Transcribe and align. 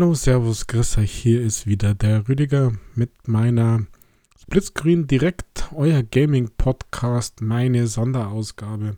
Hallo, 0.00 0.14
Servus, 0.14 0.66
grüß 0.66 0.96
euch. 0.96 1.12
Hier 1.12 1.42
ist 1.42 1.66
wieder 1.66 1.92
der 1.92 2.26
Rüdiger 2.26 2.72
mit 2.94 3.28
meiner 3.28 3.84
Splitscreen 4.40 5.06
Direkt, 5.06 5.68
euer 5.74 6.02
Gaming-Podcast, 6.02 7.42
meine 7.42 7.86
Sonderausgabe. 7.86 8.96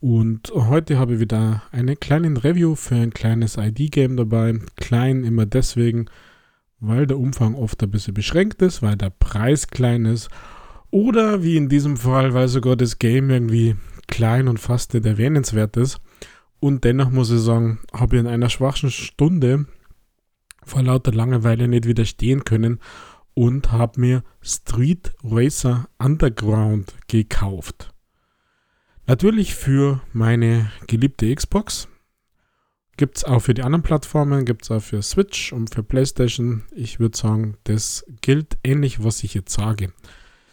Und 0.00 0.50
heute 0.52 0.98
habe 0.98 1.14
ich 1.14 1.20
wieder 1.20 1.62
eine 1.70 1.94
kleine 1.94 2.42
Review 2.42 2.74
für 2.74 2.96
ein 2.96 3.14
kleines 3.14 3.58
ID-Game 3.58 4.16
dabei. 4.16 4.58
Klein 4.74 5.22
immer 5.22 5.46
deswegen, 5.46 6.06
weil 6.80 7.06
der 7.06 7.20
Umfang 7.20 7.54
oft 7.54 7.80
ein 7.84 7.90
bisschen 7.92 8.14
beschränkt 8.14 8.60
ist, 8.60 8.82
weil 8.82 8.96
der 8.96 9.10
Preis 9.10 9.68
klein 9.68 10.04
ist. 10.04 10.30
Oder 10.90 11.44
wie 11.44 11.56
in 11.56 11.68
diesem 11.68 11.96
Fall, 11.96 12.34
weil 12.34 12.48
sogar 12.48 12.74
das 12.74 12.98
Game 12.98 13.30
irgendwie 13.30 13.76
klein 14.08 14.48
und 14.48 14.58
fast 14.58 14.94
nicht 14.94 15.06
erwähnenswert 15.06 15.76
ist. 15.76 16.00
Und 16.58 16.82
dennoch 16.82 17.10
muss 17.10 17.30
ich 17.30 17.38
sagen, 17.38 17.78
habe 17.92 18.16
ich 18.16 18.20
in 18.20 18.26
einer 18.26 18.50
schwachen 18.50 18.90
Stunde 18.90 19.66
vor 20.68 20.82
lauter 20.82 21.12
Langeweile 21.12 21.68
nicht 21.68 21.86
widerstehen 21.86 22.44
können 22.44 22.80
und 23.34 23.72
habe 23.72 24.00
mir 24.00 24.24
Street 24.42 25.12
Racer 25.22 25.88
Underground 25.98 26.92
gekauft. 27.06 27.94
Natürlich 29.06 29.54
für 29.54 30.00
meine 30.12 30.70
geliebte 30.86 31.34
Xbox. 31.34 31.88
Gibt 32.96 33.18
es 33.18 33.24
auch 33.24 33.40
für 33.40 33.54
die 33.54 33.62
anderen 33.62 33.84
Plattformen, 33.84 34.44
gibt 34.44 34.64
es 34.64 34.70
auch 34.70 34.82
für 34.82 35.02
Switch 35.02 35.52
und 35.52 35.72
für 35.72 35.84
PlayStation. 35.84 36.64
Ich 36.72 36.98
würde 36.98 37.16
sagen, 37.16 37.56
das 37.64 38.04
gilt 38.22 38.58
ähnlich, 38.64 39.04
was 39.04 39.22
ich 39.22 39.34
jetzt 39.34 39.54
sage. 39.54 39.92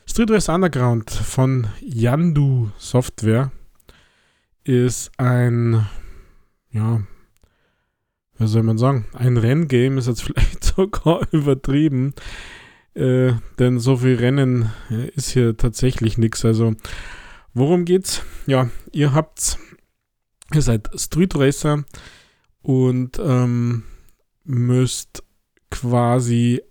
Street 0.06 0.30
Racer 0.30 0.54
Underground 0.54 1.10
von 1.10 1.68
Yandu 1.82 2.70
Software 2.78 3.52
ist 4.64 5.12
ein, 5.18 5.88
ja, 6.70 7.02
was 8.38 8.52
soll 8.52 8.64
man 8.64 8.78
sagen, 8.78 9.06
ein 9.14 9.38
Renngame 9.38 9.98
ist 9.98 10.08
jetzt 10.08 10.24
vielleicht 10.24 10.64
sogar 10.64 11.22
übertrieben, 11.32 12.14
äh, 12.94 13.34
denn 13.60 13.80
so 13.80 13.98
viel 13.98 14.16
Rennen 14.16 14.72
äh, 14.90 15.10
ist 15.10 15.30
hier 15.30 15.58
tatsächlich 15.58 16.18
nichts. 16.18 16.46
Also, 16.46 16.74
worum 17.54 17.86
geht's? 17.86 18.22
Ja, 18.48 18.70
ihr 18.92 19.14
habt, 19.14 19.58
ihr 20.54 20.62
seid 20.62 20.90
Street 20.96 21.36
Racer 21.36 21.84
und 22.62 23.20
ähm, 23.20 23.84
müsst 24.44 25.24
quasi 25.72 26.62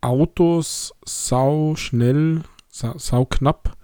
Autos 0.00 0.92
sau 1.04 1.76
schnell, 1.76 2.42
sau, 2.68 2.98
sau 2.98 3.24
knapp, 3.24 3.76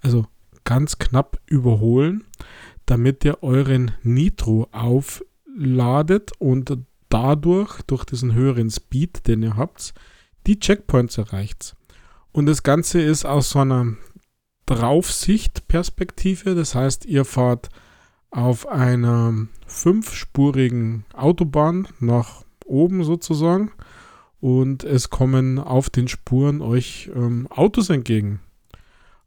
also 0.00 0.26
ganz 0.64 0.98
knapp 0.98 1.40
überholen 1.46 2.24
damit 2.86 3.24
ihr 3.24 3.42
euren 3.42 3.92
Nitro 4.02 4.68
aufladet 5.58 6.32
und 6.38 6.76
dadurch, 7.08 7.82
durch 7.82 8.04
diesen 8.04 8.34
höheren 8.34 8.70
Speed, 8.70 9.26
den 9.26 9.42
ihr 9.42 9.56
habt, 9.56 9.94
die 10.46 10.58
Checkpoints 10.58 11.18
erreicht. 11.18 11.76
Und 12.32 12.46
das 12.46 12.62
Ganze 12.62 13.00
ist 13.00 13.24
aus 13.24 13.50
so 13.50 13.60
einer 13.60 13.94
Draufsicht-Perspektive. 14.66 16.54
Das 16.54 16.74
heißt, 16.74 17.04
ihr 17.04 17.24
fahrt 17.24 17.68
auf 18.30 18.66
einer 18.66 19.46
fünfspurigen 19.66 21.04
Autobahn 21.12 21.86
nach 22.00 22.44
oben 22.64 23.04
sozusagen 23.04 23.72
und 24.40 24.84
es 24.84 25.10
kommen 25.10 25.58
auf 25.58 25.90
den 25.90 26.08
Spuren 26.08 26.62
euch 26.62 27.10
ähm, 27.14 27.46
Autos 27.50 27.90
entgegen. 27.90 28.40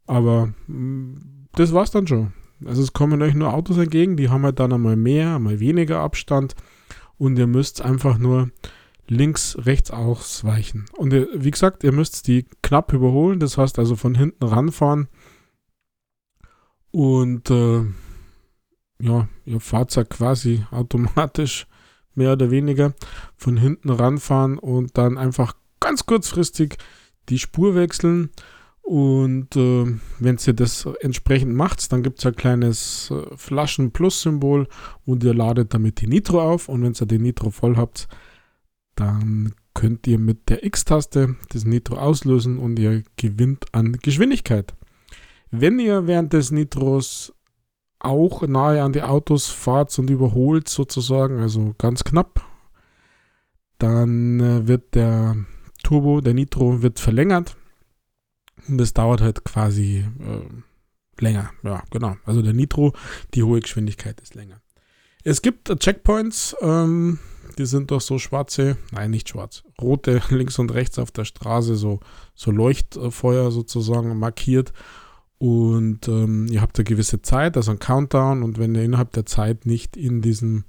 Aber 0.06 0.52
mm, 0.66 1.46
das 1.52 1.72
war's 1.72 1.92
dann 1.92 2.08
schon. 2.08 2.32
Also 2.64 2.82
es 2.82 2.92
kommen 2.92 3.20
euch 3.22 3.34
nur 3.34 3.52
Autos 3.52 3.76
entgegen, 3.78 4.16
die 4.16 4.28
haben 4.28 4.44
halt 4.44 4.58
dann 4.60 4.72
einmal 4.72 4.96
mehr, 4.96 5.36
einmal 5.36 5.60
weniger 5.60 6.00
Abstand 6.00 6.54
und 7.18 7.38
ihr 7.38 7.46
müsst 7.46 7.82
einfach 7.82 8.18
nur 8.18 8.50
links, 9.08 9.56
rechts 9.60 9.90
ausweichen. 9.90 10.86
Und 10.96 11.12
ihr, 11.12 11.28
wie 11.34 11.50
gesagt, 11.50 11.84
ihr 11.84 11.92
müsst 11.92 12.26
die 12.26 12.46
knapp 12.62 12.92
überholen, 12.92 13.40
das 13.40 13.58
heißt 13.58 13.78
also 13.78 13.96
von 13.96 14.14
hinten 14.14 14.44
ranfahren 14.44 15.08
und 16.90 17.50
äh, 17.50 17.84
ja, 18.98 19.28
ihr 19.44 19.60
fahrt 19.60 19.94
ja 19.94 20.04
quasi 20.04 20.64
automatisch 20.70 21.66
mehr 22.14 22.32
oder 22.32 22.50
weniger 22.50 22.94
von 23.36 23.58
hinten 23.58 23.90
ranfahren 23.90 24.58
und 24.58 24.96
dann 24.96 25.18
einfach 25.18 25.54
ganz 25.80 26.06
kurzfristig 26.06 26.78
die 27.28 27.38
Spur 27.38 27.74
wechseln 27.74 28.30
und 28.86 29.56
äh, 29.56 29.84
wenn 30.20 30.38
ihr 30.46 30.52
das 30.52 30.88
entsprechend 31.00 31.52
macht, 31.52 31.90
dann 31.90 32.04
gibt 32.04 32.20
es 32.20 32.26
ein 32.26 32.36
kleines 32.36 33.10
äh, 33.10 33.36
Flaschen-Plus-Symbol 33.36 34.68
und 35.04 35.24
ihr 35.24 35.34
ladet 35.34 35.74
damit 35.74 36.00
die 36.00 36.06
Nitro 36.06 36.40
auf. 36.40 36.68
Und 36.68 36.84
wenn 36.84 36.92
ihr 36.92 37.06
den 37.06 37.22
Nitro 37.22 37.50
voll 37.50 37.76
habt, 37.76 38.06
dann 38.94 39.54
könnt 39.74 40.06
ihr 40.06 40.20
mit 40.20 40.48
der 40.48 40.64
X-Taste 40.64 41.34
das 41.48 41.64
Nitro 41.64 41.96
auslösen 41.96 42.58
und 42.58 42.78
ihr 42.78 43.02
gewinnt 43.16 43.64
an 43.72 43.94
Geschwindigkeit. 43.94 44.72
Wenn 45.50 45.80
ihr 45.80 46.06
während 46.06 46.32
des 46.32 46.52
Nitros 46.52 47.34
auch 47.98 48.46
nahe 48.46 48.84
an 48.84 48.92
die 48.92 49.02
Autos 49.02 49.48
fahrt 49.48 49.98
und 49.98 50.10
überholt 50.10 50.68
sozusagen, 50.68 51.40
also 51.40 51.74
ganz 51.76 52.04
knapp, 52.04 52.44
dann 53.78 54.38
äh, 54.38 54.68
wird 54.68 54.94
der 54.94 55.34
Turbo, 55.82 56.20
der 56.20 56.34
Nitro 56.34 56.82
wird 56.82 57.00
verlängert 57.00 57.56
das 58.68 58.94
dauert 58.94 59.20
halt 59.20 59.44
quasi 59.44 60.04
äh, 60.20 61.22
länger. 61.22 61.50
Ja, 61.62 61.82
genau. 61.90 62.16
Also 62.24 62.42
der 62.42 62.52
Nitro, 62.52 62.92
die 63.34 63.42
hohe 63.42 63.60
Geschwindigkeit 63.60 64.20
ist 64.20 64.34
länger. 64.34 64.60
Es 65.24 65.42
gibt 65.42 65.68
Checkpoints, 65.80 66.56
ähm, 66.60 67.18
die 67.58 67.66
sind 67.66 67.90
doch 67.90 68.00
so 68.00 68.18
schwarze, 68.18 68.76
nein, 68.92 69.10
nicht 69.10 69.28
schwarz, 69.28 69.64
rote 69.80 70.22
links 70.30 70.58
und 70.58 70.72
rechts 70.72 70.98
auf 70.98 71.10
der 71.10 71.24
Straße, 71.24 71.76
so, 71.76 72.00
so 72.34 72.50
Leuchtfeuer 72.50 73.50
sozusagen 73.50 74.18
markiert. 74.18 74.72
Und 75.38 76.08
ähm, 76.08 76.46
ihr 76.50 76.62
habt 76.62 76.78
eine 76.78 76.84
gewisse 76.84 77.20
Zeit, 77.20 77.56
also 77.56 77.70
ein 77.72 77.78
Countdown. 77.78 78.42
Und 78.42 78.58
wenn 78.58 78.74
ihr 78.74 78.84
innerhalb 78.84 79.12
der 79.12 79.26
Zeit 79.26 79.66
nicht 79.66 79.96
in 79.96 80.22
diesem 80.22 80.64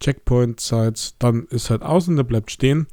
Checkpoint 0.00 0.60
seid, 0.60 1.14
dann 1.22 1.46
ist 1.46 1.70
halt 1.70 1.82
außen, 1.82 2.16
der 2.16 2.24
bleibt 2.24 2.50
stehen. 2.50 2.86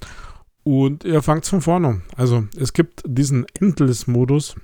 Und 0.65 1.03
ihr 1.03 1.21
fangt 1.21 1.45
von 1.45 1.61
vorne 1.61 1.87
an. 1.87 2.01
Also 2.17 2.47
es 2.57 2.73
gibt 2.73 3.03
diesen 3.05 3.45
Endless-Modus 3.59 4.55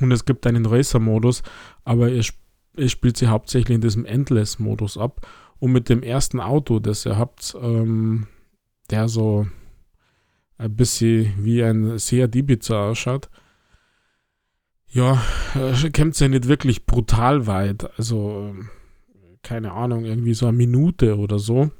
und 0.00 0.10
es 0.10 0.24
gibt 0.24 0.44
einen 0.48 0.66
Racer-Modus, 0.66 1.44
aber 1.84 2.10
ihr, 2.10 2.24
ihr, 2.76 2.88
spielt 2.88 3.16
sie 3.16 3.28
hauptsächlich 3.28 3.76
in 3.76 3.80
diesem 3.80 4.04
Endless-Modus 4.04 4.98
ab. 4.98 5.24
Und 5.60 5.70
mit 5.70 5.88
dem 5.88 6.02
ersten 6.02 6.40
Auto, 6.40 6.80
das 6.80 7.06
ihr 7.06 7.16
habt, 7.16 7.56
ähm, 7.62 8.26
der 8.90 9.06
so 9.06 9.46
ein 10.58 10.74
bisschen 10.74 11.34
wie 11.38 11.62
ein 11.62 12.00
Seat 12.00 12.34
Ibiza 12.34 12.90
ausschaut, 12.90 13.30
ja, 14.88 15.22
äh, 15.54 15.90
kämpft 15.90 16.20
ja 16.20 16.26
nicht 16.26 16.48
wirklich 16.48 16.84
brutal 16.84 17.46
weit. 17.46 17.96
Also, 17.96 18.56
keine 19.44 19.70
Ahnung, 19.70 20.04
irgendwie 20.04 20.34
so 20.34 20.46
eine 20.46 20.56
Minute 20.56 21.16
oder 21.16 21.38
so. 21.38 21.70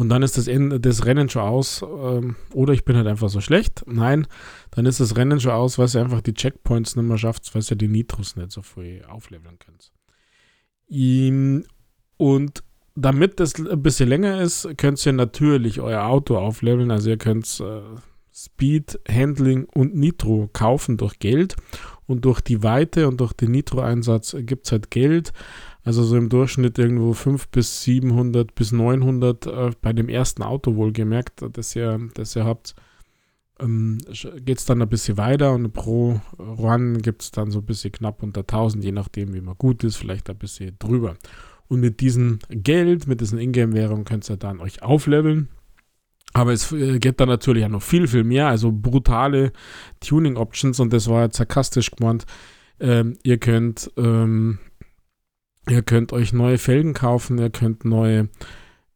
Und 0.00 0.08
dann 0.08 0.22
ist 0.22 0.38
das, 0.38 0.48
Ende, 0.48 0.80
das 0.80 1.04
Rennen 1.04 1.28
schon 1.28 1.42
aus. 1.42 1.82
Ähm, 1.82 2.36
oder 2.54 2.72
ich 2.72 2.86
bin 2.86 2.96
halt 2.96 3.06
einfach 3.06 3.28
so 3.28 3.42
schlecht. 3.42 3.82
Nein, 3.86 4.26
dann 4.70 4.86
ist 4.86 4.98
das 4.98 5.14
Rennen 5.14 5.40
schon 5.40 5.52
aus, 5.52 5.78
weil 5.78 5.90
ihr 5.94 6.00
einfach 6.00 6.22
die 6.22 6.32
Checkpoints 6.32 6.96
nicht 6.96 7.04
mehr 7.04 7.18
schafft, 7.18 7.54
weil 7.54 7.62
ihr 7.68 7.76
die 7.76 7.86
Nitros 7.86 8.34
nicht 8.34 8.50
so 8.50 8.62
früh 8.62 9.02
aufleveln 9.02 9.58
könnt. 9.58 9.92
Und 12.16 12.64
damit 12.94 13.40
das 13.40 13.54
ein 13.56 13.82
bisschen 13.82 14.08
länger 14.08 14.40
ist, 14.40 14.66
könnt 14.78 15.04
ihr 15.04 15.12
natürlich 15.12 15.82
euer 15.82 16.04
Auto 16.04 16.38
aufleveln. 16.38 16.90
Also 16.90 17.10
ihr 17.10 17.18
könnt 17.18 17.60
äh, 17.60 17.82
Speed, 18.32 19.00
Handling 19.06 19.66
und 19.66 19.94
Nitro 19.94 20.48
kaufen 20.54 20.96
durch 20.96 21.18
Geld. 21.18 21.56
Und 22.06 22.24
durch 22.24 22.40
die 22.40 22.62
Weite 22.62 23.06
und 23.06 23.20
durch 23.20 23.34
den 23.34 23.50
Nitro-Einsatz 23.50 24.34
gibt 24.40 24.64
es 24.64 24.72
halt 24.72 24.90
Geld. 24.90 25.34
Also 25.82 26.04
so 26.04 26.16
im 26.16 26.28
Durchschnitt 26.28 26.78
irgendwo 26.78 27.14
5 27.14 27.48
bis 27.48 27.82
700 27.82 28.54
bis 28.54 28.72
900 28.72 29.46
äh, 29.46 29.70
bei 29.80 29.92
dem 29.92 30.08
ersten 30.08 30.42
Auto 30.42 30.76
wohlgemerkt, 30.76 31.42
das 31.52 31.74
ihr, 31.74 31.98
das 32.14 32.36
ihr 32.36 32.44
habt. 32.44 32.74
Ähm, 33.58 33.98
geht 34.44 34.58
es 34.58 34.64
dann 34.64 34.82
ein 34.82 34.88
bisschen 34.88 35.16
weiter 35.16 35.52
und 35.52 35.72
pro 35.72 36.20
Run 36.38 36.98
gibt 36.98 37.22
es 37.22 37.30
dann 37.30 37.50
so 37.50 37.60
ein 37.60 37.66
bisschen 37.66 37.92
knapp 37.92 38.22
unter 38.22 38.40
1000, 38.40 38.84
je 38.84 38.92
nachdem, 38.92 39.34
wie 39.34 39.40
man 39.40 39.56
gut 39.56 39.84
ist, 39.84 39.96
vielleicht 39.96 40.28
ein 40.30 40.38
bisschen 40.38 40.76
drüber. 40.78 41.16
Und 41.68 41.80
mit 41.80 42.00
diesem 42.00 42.40
Geld, 42.48 43.06
mit 43.06 43.20
diesen 43.20 43.38
Ingame-Währungen 43.38 44.04
könnt 44.04 44.28
ihr 44.28 44.36
dann 44.36 44.60
euch 44.60 44.82
aufleveln. 44.82 45.48
Aber 46.32 46.52
es 46.52 46.72
äh, 46.72 46.98
geht 46.98 47.20
dann 47.20 47.28
natürlich 47.28 47.64
auch 47.64 47.70
noch 47.70 47.82
viel, 47.82 48.06
viel 48.06 48.24
mehr, 48.24 48.48
also 48.48 48.70
brutale 48.70 49.52
Tuning-Options 50.00 50.78
und 50.80 50.92
das 50.92 51.08
war 51.08 51.24
jetzt 51.24 51.36
sarkastisch 51.36 51.90
gemeint. 51.90 52.24
Ähm, 52.78 53.18
ihr 53.22 53.38
könnt 53.38 53.90
ähm, 53.96 54.58
Ihr 55.68 55.82
könnt 55.82 56.12
euch 56.12 56.32
neue 56.32 56.58
Felgen 56.58 56.94
kaufen, 56.94 57.38
ihr 57.38 57.50
könnt 57.50 57.84
neue 57.84 58.28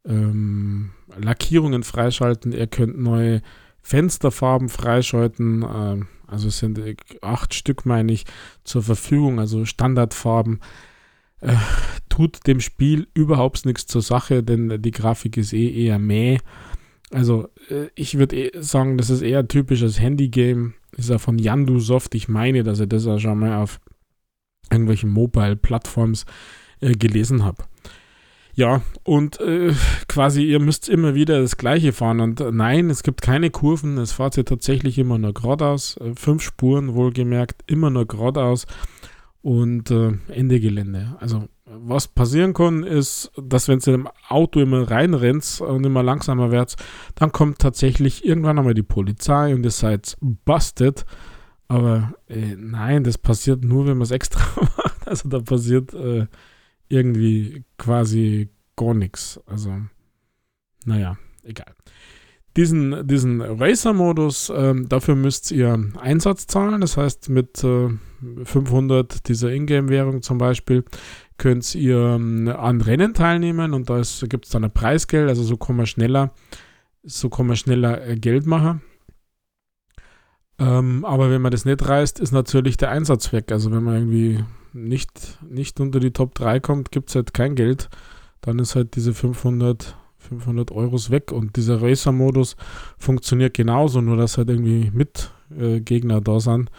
ähm, 0.05 0.91
Lackierungen 1.17 1.83
freischalten, 1.83 2.53
ihr 2.53 2.67
könnt 2.67 2.99
neue 2.99 3.43
Fensterfarben 3.83 4.69
freischalten. 4.69 5.63
Äh, 5.63 6.05
also 6.27 6.49
es 6.49 6.59
sind 6.59 6.81
acht 7.21 7.55
Stück, 7.55 7.87
meine 7.87 8.13
ich, 8.13 8.25
zur 8.65 8.83
Verfügung, 8.83 9.39
also 9.39 9.65
Standardfarben. 9.65 10.61
Äh, 11.41 11.57
tut 12.09 12.47
dem 12.47 12.61
Spiel 12.61 13.07
überhaupt 13.15 13.67
nichts 13.67 13.87
zur 13.87 14.03
Sache, 14.03 14.43
denn 14.43 14.81
die 14.81 14.91
Grafik 14.91 15.37
ist 15.37 15.53
eh 15.53 15.85
eher 15.85 15.99
mäh. 15.99 16.39
Also 17.11 17.49
äh, 17.69 17.89
ich 17.95 18.19
würde 18.19 18.37
eh 18.37 18.63
sagen, 18.63 18.97
das 18.97 19.11
ist 19.11 19.23
eher 19.23 19.47
typisches 19.47 20.01
Handy-Game. 20.01 20.75
Ist 20.97 21.11
ja 21.11 21.19
von 21.19 21.39
Yandu 21.39 21.81
Soft. 21.81 22.15
Ich 22.15 22.29
meine, 22.29 22.63
dass 22.63 22.81
ich 22.81 22.89
das 22.89 23.05
ja 23.05 23.19
schon 23.19 23.39
mal 23.39 23.63
auf 23.63 23.81
irgendwelchen 24.71 25.11
Mobile-Plattforms 25.11 26.27
äh, 26.81 26.93
gelesen 26.93 27.45
habe. 27.45 27.65
Ja, 28.57 28.83
und 29.03 29.41
äh, 29.41 29.73
quasi, 30.07 30.45
ihr 30.45 30.61
müsst 30.61 30.89
immer 30.89 31.15
wieder 31.15 31.41
das 31.41 31.57
Gleiche 31.57 31.93
fahren. 31.93 32.21
Und 32.21 32.41
äh, 32.41 32.53
nein, 32.53 32.89
es 32.89 33.03
gibt 33.03 33.21
keine 33.21 33.51
Kurven. 33.51 33.99
Es 33.99 34.13
fahrt 34.13 34.37
ihr 34.37 34.45
tatsächlich 34.45 34.97
immer 34.99 35.19
nur 35.19 35.35
geradeaus. 35.35 35.97
Äh, 35.97 36.13
fünf 36.15 36.43
Spuren, 36.43 36.95
wohlgemerkt, 36.95 37.63
immer 37.67 37.91
nur 37.91 38.07
geradeaus. 38.07 38.67
Und 39.43 39.91
äh, 39.91 40.13
Ende 40.29 40.61
Gelände. 40.61 41.17
Also, 41.19 41.49
was 41.67 42.07
passieren 42.07 42.55
kann, 42.55 42.85
ist, 42.85 43.33
dass 43.37 43.67
wenn 43.67 43.81
ihr 43.85 43.95
im 43.95 44.09
Auto 44.29 44.61
immer 44.61 44.89
reinrennt 44.89 45.61
und 45.61 45.85
immer 45.85 46.03
langsamer 46.03 46.53
werdet, 46.53 46.77
dann 47.17 47.33
kommt 47.33 47.59
tatsächlich 47.59 48.25
irgendwann 48.25 48.59
einmal 48.59 48.75
die 48.75 48.83
Polizei 48.83 49.53
und 49.55 49.65
ihr 49.65 49.71
seid 49.71 50.17
busted. 50.21 51.05
Aber 51.69 52.15
äh, 52.29 52.57
nein, 52.57 53.05
das 53.05 53.19
passiert 53.19 53.65
nur, 53.65 53.87
wenn 53.87 53.97
man 53.97 54.03
es 54.03 54.11
extra 54.11 54.41
macht. 54.61 55.07
Also, 55.07 55.29
da 55.29 55.41
passiert 55.41 55.93
äh, 55.95 56.27
irgendwie 56.89 57.65
quasi 57.79 58.51
gar 58.77 58.95
nichts. 58.95 59.41
Also, 59.47 59.75
naja, 60.85 61.17
egal. 61.43 61.75
Diesen, 62.57 63.07
diesen 63.09 63.41
Racer-Modus, 63.41 64.53
ähm, 64.55 64.89
dafür 64.89 65.17
müsst 65.17 65.51
ihr 65.51 65.91
Einsatz 66.01 66.47
zahlen. 66.47 66.81
Das 66.81 66.97
heißt, 66.97 67.29
mit 67.29 67.65
äh, 67.65 67.89
500 68.45 69.29
dieser 69.29 69.51
Ingame-Währung 69.51 70.23
zum 70.23 70.39
Beispiel 70.39 70.85
könnt 71.37 71.75
ihr 71.75 71.99
ähm, 71.99 72.49
an 72.49 72.81
Rennen 72.81 73.13
teilnehmen 73.13 73.75
und 73.75 73.91
da 73.91 74.01
gibt 74.29 74.45
es 74.45 74.53
dann 74.53 74.65
ein 74.65 74.73
Preisgeld. 74.73 75.29
Also 75.29 75.43
so 75.43 75.57
kann 75.57 75.75
man 75.75 75.87
schneller, 75.87 76.33
so 77.03 77.29
kann 77.29 77.49
man 77.49 77.57
schneller 77.57 78.07
äh, 78.07 78.17
Geld 78.17 78.47
machen. 78.47 78.83
Ähm, 80.65 81.05
aber 81.05 81.31
wenn 81.31 81.43
man 81.43 81.53
das 81.53 81.65
nicht 81.65 81.87
reißt, 81.87 82.21
ist 82.21 82.33
natürlich 82.33 82.77
der 82.77 82.91
Einsatz 82.91 83.33
weg. 83.33 83.53
Also 83.53 83.71
wenn 83.71 83.83
man 83.83 83.95
irgendwie 83.97 84.45
nicht, 84.73 85.39
nicht 85.43 85.79
unter 85.79 86.01
die 86.01 86.13
Top 86.13 86.35
3 86.35 86.61
kommt, 86.61 86.91
gibt 86.91 87.11
es 87.11 87.15
halt 87.17 87.35
kein 87.35 87.55
Geld. 87.55 87.91
Dann 88.41 88.59
ist 88.59 88.75
halt 88.75 88.97
diese 88.97 89.13
500, 89.15 89.97
500 90.19 90.71
Euros 90.73 91.11
weg. 91.11 91.33
Und 91.33 91.57
dieser 91.57 91.83
Racer-Modus 91.83 92.57
funktioniert 92.99 93.55
genauso, 93.55 94.01
nur 94.01 94.17
dass 94.17 94.39
halt 94.39 94.49
irgendwie 94.49 94.91
mit 94.93 95.31
äh, 95.57 95.81
Gegner 95.81 96.21
da 96.21 96.41
sind. 96.41 96.71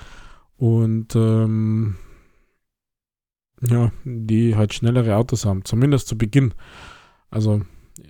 Und 0.58 1.16
ähm, 1.16 1.98
ja, 3.62 3.92
die 4.04 4.56
halt 4.56 4.74
schnellere 4.74 5.16
Autos 5.16 5.46
haben. 5.46 5.64
Zumindest 5.64 6.08
zu 6.08 6.18
Beginn. 6.18 6.54
Also 7.30 7.62
äh, 8.00 8.04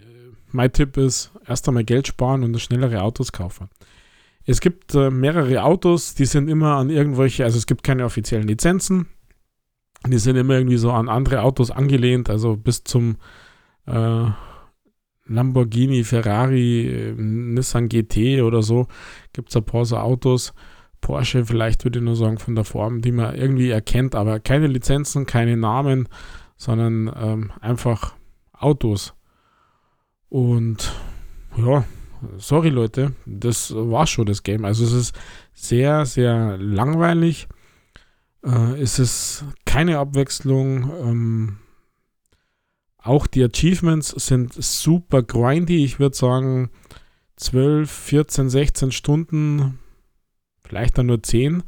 mein 0.52 0.72
Tipp 0.72 0.96
ist, 0.96 1.32
erst 1.46 1.68
einmal 1.68 1.84
Geld 1.84 2.08
sparen 2.08 2.44
und 2.44 2.60
schnellere 2.62 3.02
Autos 3.02 3.34
kaufen. 3.34 3.70
Es 4.46 4.62
gibt 4.62 4.94
äh, 4.94 5.10
mehrere 5.10 5.64
Autos, 5.64 6.14
die 6.14 6.26
sind 6.26 6.48
immer 6.48 6.76
an 6.76 6.90
irgendwelche, 6.90 7.44
also 7.44 7.58
es 7.58 7.66
gibt 7.66 7.84
keine 7.84 8.06
offiziellen 8.06 8.48
Lizenzen. 8.48 9.08
Die 10.08 10.20
sind 10.20 10.36
immer 10.36 10.56
irgendwie 10.56 10.78
so 10.78 10.92
an 10.92 11.10
andere 11.10 11.42
Autos 11.42 11.72
angelehnt, 11.72 12.30
also 12.30 12.56
bis 12.56 12.84
zum 12.84 13.18
äh, 13.88 14.26
Lamborghini, 15.28 16.04
Ferrari, 16.04 16.88
äh, 16.88 17.14
Nissan 17.14 17.90
GT 17.90 18.42
oder 18.44 18.62
so 18.62 18.88
gibt 19.34 19.50
es 19.50 19.56
ein 19.56 19.66
paar 19.66 19.86
so 19.86 19.98
Autos. 19.98 20.54
Porsche 21.02 21.46
vielleicht 21.46 21.84
würde 21.84 22.00
ich 22.00 22.06
nur 22.06 22.16
sagen 22.16 22.38
von 22.38 22.56
der 22.56 22.64
Form, 22.64 23.02
die 23.02 23.12
man 23.12 23.36
irgendwie 23.36 23.70
erkennt, 23.70 24.16
aber 24.16 24.40
keine 24.40 24.68
Lizenzen, 24.68 25.26
keine 25.26 25.58
Namen, 25.58 26.08
sondern 26.58 27.12
ähm, 27.16 27.52
einfach 27.62 28.16
Autos. 28.54 29.14
Und 30.30 30.94
ja, 31.58 31.86
sorry 32.38 32.70
Leute, 32.70 33.14
das 33.26 33.74
war 33.76 34.08
schon 34.08 34.26
das 34.26 34.44
Game. 34.44 34.66
Also 34.66 34.84
es 34.84 34.94
ist 34.94 35.16
sehr, 35.54 36.06
sehr 36.06 36.58
langweilig. 36.58 37.48
Äh, 38.44 38.82
es 38.82 39.00
ist 39.00 39.46
keine 39.66 40.00
Abwechslung. 40.00 40.92
Ähm, 41.02 41.58
auch 42.98 43.28
die 43.28 43.44
Achievements 43.44 44.10
sind 44.10 44.54
super 44.54 45.22
grindy. 45.24 45.84
Ich 45.84 46.00
würde 46.00 46.16
sagen 46.16 46.70
12, 47.38 47.92
14, 47.92 48.50
16 48.50 48.92
Stunden, 48.92 49.80
vielleicht 50.64 50.98
dann 50.98 51.08
nur 51.08 51.22
10. 51.22 51.64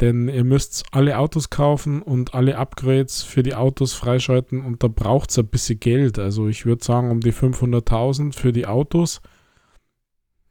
Denn 0.00 0.28
ihr 0.28 0.44
müsst 0.44 0.84
alle 0.92 1.18
Autos 1.18 1.48
kaufen 1.48 2.02
und 2.02 2.34
alle 2.34 2.58
Upgrades 2.58 3.22
für 3.22 3.42
die 3.42 3.54
Autos 3.54 3.94
freischalten 3.94 4.62
und 4.62 4.82
da 4.82 4.88
braucht 4.88 5.30
es 5.30 5.38
ein 5.38 5.46
bisschen 5.46 5.80
Geld. 5.80 6.18
Also 6.18 6.48
ich 6.48 6.66
würde 6.66 6.84
sagen 6.84 7.10
um 7.10 7.20
die 7.20 7.32
500.000 7.32 8.34
für 8.34 8.52
die 8.52 8.66
Autos. 8.66 9.22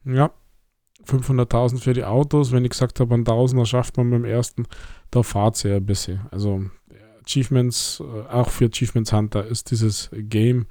Ja, 0.06 0.30
500.000 1.04 1.78
für 1.80 1.92
die 1.92 2.04
Autos. 2.04 2.52
Wenn 2.52 2.64
ich 2.64 2.70
gesagt 2.70 3.00
habe, 3.00 3.14
ein 3.14 3.24
Tausender 3.24 3.66
schafft 3.66 3.96
man 3.96 4.10
beim 4.10 4.24
ersten, 4.24 4.66
da 5.10 5.22
fahrt 5.22 5.56
sie 5.56 5.68
ja 5.68 5.76
ein 5.76 5.86
bisschen. 5.86 6.20
Also 6.30 6.64
Achievements, 7.26 8.00
äh, 8.00 8.32
auch 8.32 8.50
für 8.50 8.66
Achievements 8.66 9.12
Hunter 9.12 9.44
ist 9.44 9.70
dieses 9.70 10.10
Game 10.12 10.66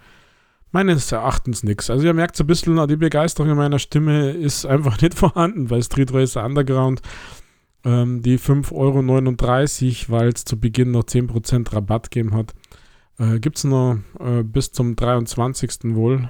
meines 0.72 1.12
Erachtens 1.12 1.64
nichts. 1.64 1.90
Also 1.90 2.06
ihr 2.06 2.14
merkt 2.14 2.36
so 2.36 2.44
ein 2.44 2.48
bisschen, 2.48 2.88
die 2.88 2.96
Begeisterung 2.96 3.50
in 3.50 3.58
meiner 3.58 3.80
Stimme 3.80 4.32
ist 4.32 4.66
einfach 4.66 5.00
nicht 5.02 5.14
vorhanden 5.14 5.68
bei 5.68 5.82
Street 5.82 6.14
Racer 6.14 6.44
Underground. 6.46 7.02
Ähm, 7.84 8.22
die 8.22 8.40
5,39 8.40 8.74
Euro, 8.74 10.20
weil 10.20 10.30
es 10.30 10.44
zu 10.44 10.60
Beginn 10.60 10.92
noch 10.92 11.04
10% 11.04 11.74
Rabatt 11.74 12.10
gegeben 12.10 12.36
hat, 12.36 12.54
äh, 13.20 13.40
gibt 13.40 13.58
es 13.58 13.64
noch 13.64 14.00
äh, 14.20 14.44
bis 14.44 14.72
zum 14.72 14.96
23. 14.96 15.96
wohl. 15.96 16.30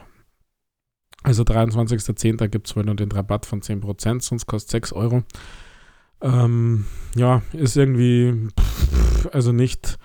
Also 1.25 1.41
23.10. 1.41 2.47
gibt 2.49 2.67
es 2.67 2.75
wohl 2.75 2.83
noch 2.83 2.95
den 2.95 3.11
Rabatt 3.11 3.47
von 3.47 3.59
10%, 3.61 4.21
sonst 4.21 4.45
kostet 4.45 4.71
6 4.71 4.93
Euro. 4.93 5.23
Ähm, 6.21 6.85
ja, 7.15 7.41
ist 7.51 7.75
irgendwie, 7.75 8.49
also 9.31 9.51
nicht, 9.51 9.97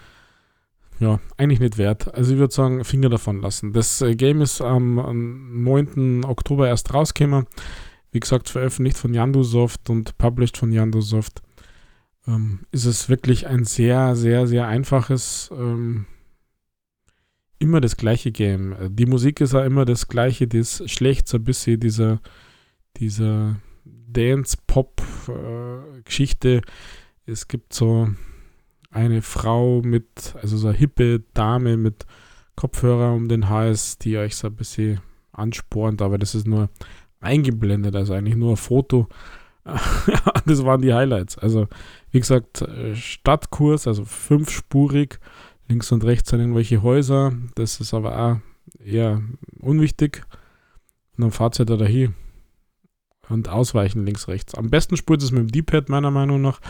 ja, 0.99 1.21
eigentlich 1.37 1.61
nicht 1.61 1.77
wert. 1.77 2.15
Also 2.15 2.33
ich 2.33 2.39
würde 2.39 2.55
sagen, 2.55 2.85
Finger 2.85 3.11
davon 3.11 3.43
lassen. 3.43 3.75
Das 3.75 4.01
äh, 4.01 4.17
Game 4.17 4.41
ist 4.41 4.63
am, 4.63 4.99
am 4.99 5.63
9. 5.63 6.25
Oktober 6.25 6.69
erst 6.69 6.95
rausgekommen. 6.95 7.47
Wie 8.13 8.21
gesagt, 8.21 8.49
veröffentlicht 8.49 8.97
von 8.97 9.13
Yandusoft 9.13 9.91
und 9.91 10.17
published 10.17 10.57
von 10.57 10.73
Yandusoft. 10.73 11.43
Ähm, 12.27 12.61
ist 12.73 12.87
es 12.87 13.11
wirklich 13.11 13.47
ein 13.47 13.65
sehr, 13.65 14.17
sehr, 14.17 14.47
sehr 14.47 14.67
einfaches 14.69 15.51
ähm, 15.53 16.07
immer 17.61 17.81
das 17.81 17.97
gleiche 17.97 18.33
Game. 18.33 18.75
Die 18.89 19.07
Musik 19.07 19.41
ist 19.41 19.55
auch 19.55 19.65
immer 19.65 19.85
das 19.85 20.09
gleiche, 20.09 20.49
das 20.49 20.83
schlecht 20.87 21.29
so 21.29 21.37
ein 21.37 21.45
bisschen 21.45 21.79
dieser, 21.79 22.21
dieser 22.97 23.61
Dance-Pop-Geschichte. 23.85 26.63
Es 27.27 27.47
gibt 27.47 27.73
so 27.73 28.09
eine 28.91 29.23
Frau 29.23 29.83
mit, 29.83 30.35
also 30.41 30.57
so 30.57 30.67
eine 30.69 30.77
hippe 30.77 31.23
Dame 31.35 31.77
mit 31.77 32.07
Kopfhörer 32.57 33.13
um 33.13 33.29
den 33.29 33.49
Hals, 33.49 33.99
die 33.99 34.19
euch 34.19 34.35
so 34.37 34.49
ein 34.49 34.57
bisschen 34.57 35.01
anspornt, 35.33 36.03
aber 36.03 36.19
das 36.19 36.35
ist 36.35 36.47
nur 36.47 36.69
eingeblendet, 37.21 37.95
also 37.95 38.15
eigentlich 38.15 38.37
nur 38.37 38.55
ein 38.55 38.57
Foto. 38.57 39.09
das 40.47 40.65
waren 40.65 40.81
die 40.81 40.95
Highlights. 40.95 41.39
Also, 41.39 41.69
wie 42.11 42.21
gesagt, 42.21 42.63
äh, 42.63 42.97
Stadtkurs, 42.97 43.87
also 43.87 44.05
fünfspurig 44.05 45.21
Links 45.71 45.93
und 45.93 46.03
rechts 46.03 46.31
sind 46.31 46.41
irgendwelche 46.41 46.83
Häuser. 46.83 47.33
Das 47.55 47.81
ist 47.81 47.95
aber 47.95 48.19
auch 48.19 48.85
eher 48.85 49.23
unwichtig. 49.61 50.23
Und 51.17 51.23
dann 51.23 51.31
fahrt 51.31 51.61
ihr 51.61 51.65
da 51.65 51.77
dahin. 51.77 52.15
Und 53.29 53.49
ausweichen 53.49 54.05
links, 54.05 54.27
rechts. 54.27 54.57
Am 54.57 54.69
besten 54.69 54.97
spurt 54.97 55.23
es 55.23 55.31
mit 55.31 55.43
dem 55.43 55.53
D-Pad, 55.53 55.89
meiner 55.89 56.11
Meinung 56.11 56.43
nach. 56.43 56.61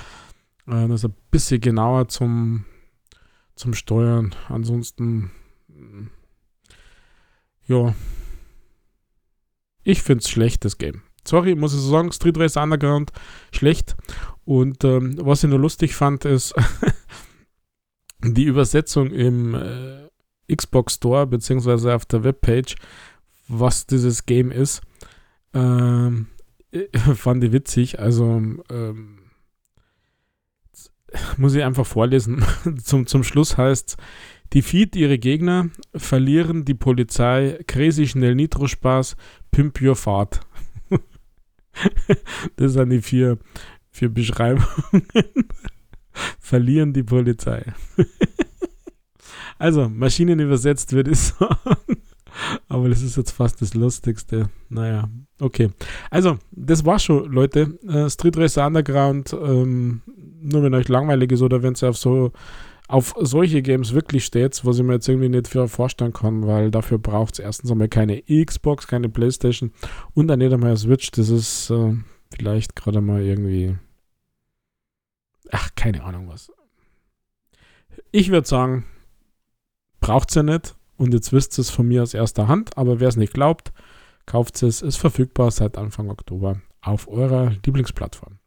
Äh, 0.66 0.86
das 0.86 1.02
ist 1.02 1.04
ein 1.06 1.14
bisschen 1.30 1.62
genauer 1.62 2.08
zum, 2.08 2.66
zum 3.56 3.72
Steuern. 3.72 4.34
Ansonsten, 4.50 5.30
ja. 7.66 7.94
Ich 9.82 10.02
finde 10.02 10.22
es 10.22 10.28
schlecht, 10.28 10.66
das 10.66 10.76
Game. 10.76 11.00
Sorry, 11.26 11.54
muss 11.54 11.72
ich 11.72 11.80
so 11.80 11.90
sagen, 11.90 12.12
Street 12.12 12.38
Racer 12.38 12.62
Underground 12.62 13.12
schlecht. 13.50 13.96
Und 14.44 14.84
ähm, 14.84 15.16
was 15.22 15.42
ich 15.42 15.48
nur 15.48 15.58
lustig 15.58 15.94
fand, 15.94 16.26
ist, 16.26 16.54
die 18.22 18.44
Übersetzung 18.44 19.10
im 19.10 19.54
äh, 19.54 20.54
Xbox 20.54 20.94
Store 20.94 21.26
beziehungsweise 21.26 21.94
auf 21.94 22.04
der 22.06 22.24
Webpage, 22.24 22.76
was 23.48 23.86
dieses 23.86 24.26
Game 24.26 24.50
ist, 24.50 24.82
ähm, 25.54 26.26
fand 27.14 27.44
ich 27.44 27.52
witzig. 27.52 27.98
Also 27.98 28.42
ähm, 28.70 29.18
muss 31.36 31.54
ich 31.54 31.62
einfach 31.62 31.86
vorlesen. 31.86 32.44
zum, 32.82 33.06
zum 33.06 33.24
Schluss 33.24 33.56
heißt 33.56 33.96
Defeat 34.54 34.96
ihre 34.96 35.18
Gegner, 35.18 35.70
verlieren 35.94 36.64
die 36.64 36.74
Polizei, 36.74 37.60
crazy 37.66 38.08
schnell 38.08 38.34
Nitro-Spaß, 38.34 39.16
pimp 39.52 39.80
your 39.80 39.94
Fahrt. 39.94 40.40
das 42.56 42.72
sind 42.72 42.90
die 42.90 43.00
vier, 43.00 43.38
vier 43.90 44.08
Beschreibungen. 44.08 45.06
verlieren 46.38 46.92
die 46.92 47.02
Polizei. 47.02 47.64
Also, 49.60 49.90
Maschinen 49.90 50.40
übersetzt 50.40 50.94
würde 50.94 51.10
ich 51.10 51.18
sagen. 51.18 52.00
Aber 52.68 52.88
das 52.88 53.02
ist 53.02 53.18
jetzt 53.18 53.32
fast 53.32 53.60
das 53.60 53.74
Lustigste. 53.74 54.48
Naja, 54.70 55.10
okay. 55.38 55.68
Also, 56.10 56.38
das 56.50 56.86
war 56.86 56.98
schon, 56.98 57.30
Leute. 57.30 57.78
Äh, 57.86 58.08
Street 58.08 58.38
Racer 58.38 58.66
Underground. 58.66 59.34
Ähm, 59.34 60.00
nur 60.40 60.62
wenn 60.62 60.74
euch 60.74 60.88
langweilig 60.88 61.32
ist 61.32 61.42
oder 61.42 61.62
wenn 61.62 61.74
es 61.74 61.84
auf 61.84 61.98
so 61.98 62.32
auf 62.88 63.14
solche 63.20 63.62
Games 63.62 63.92
wirklich 63.92 64.24
steht, 64.24 64.64
was 64.64 64.78
ich 64.78 64.82
mir 64.82 64.94
jetzt 64.94 65.08
irgendwie 65.08 65.28
nicht 65.28 65.46
für 65.46 65.68
vorstellen 65.68 66.12
kann, 66.12 66.44
weil 66.48 66.72
dafür 66.72 66.98
braucht 66.98 67.34
es 67.34 67.38
erstens 67.38 67.70
einmal 67.70 67.88
keine 67.88 68.20
Xbox, 68.22 68.88
keine 68.88 69.08
Playstation 69.08 69.70
und 70.14 70.26
dann 70.26 70.40
nicht 70.40 70.52
einmal 70.52 70.76
Switch. 70.76 71.12
Das 71.12 71.28
ist 71.28 71.70
äh, 71.70 71.94
vielleicht 72.34 72.74
gerade 72.74 73.00
mal 73.00 73.22
irgendwie. 73.22 73.76
Ach, 75.52 75.70
keine 75.74 76.04
Ahnung 76.04 76.28
was. 76.28 76.52
Ich 78.12 78.30
würde 78.30 78.48
sagen, 78.48 78.84
braucht 80.00 80.30
es 80.30 80.34
ja 80.36 80.42
nicht. 80.42 80.76
Und 80.96 81.14
jetzt 81.14 81.32
wisst 81.32 81.58
ihr 81.58 81.62
es 81.62 81.70
von 81.70 81.88
mir 81.88 82.02
aus 82.02 82.14
erster 82.14 82.48
Hand. 82.48 82.76
Aber 82.76 83.00
wer 83.00 83.08
es 83.08 83.16
nicht 83.16 83.32
glaubt, 83.32 83.72
kauft 84.26 84.62
es. 84.62 84.82
Ist 84.82 84.96
verfügbar 84.96 85.50
seit 85.50 85.78
Anfang 85.78 86.10
Oktober 86.10 86.60
auf 86.82 87.08
eurer 87.08 87.50
Lieblingsplattform. 87.64 88.38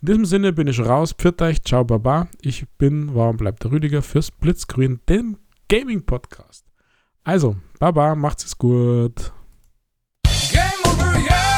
In 0.00 0.06
diesem 0.06 0.24
Sinne 0.24 0.52
bin 0.52 0.66
ich 0.66 0.80
raus. 0.80 1.12
Pfiat 1.12 1.42
euch, 1.42 1.62
ciao, 1.62 1.84
baba. 1.84 2.28
Ich 2.40 2.66
bin, 2.78 3.14
warum 3.14 3.36
bleibt 3.36 3.64
der 3.64 3.72
Rüdiger 3.72 4.00
fürs 4.00 4.30
Blitzgrün, 4.30 5.00
dem 5.08 5.36
Gaming-Podcast. 5.68 6.64
Also, 7.22 7.56
baba, 7.78 8.14
macht's 8.14 8.46
es 8.46 8.56
gut. 8.56 9.32
Game 10.50 10.62
over, 10.84 11.18
yeah! 11.18 11.49